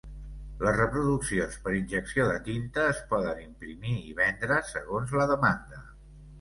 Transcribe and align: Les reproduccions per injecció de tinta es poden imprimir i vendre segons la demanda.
Les 0.67 0.71
reproduccions 0.77 1.57
per 1.65 1.73
injecció 1.81 2.25
de 2.31 2.39
tinta 2.49 2.87
es 2.95 3.03
poden 3.13 3.45
imprimir 3.45 3.95
i 4.09 4.19
vendre 4.25 4.61
segons 4.75 5.17
la 5.23 5.33
demanda. 5.37 5.87